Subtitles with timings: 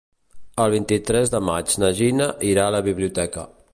[0.63, 3.45] El vint-i-tres de maig na Gina irà a la biblioteca.